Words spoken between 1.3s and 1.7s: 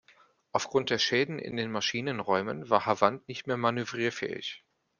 in den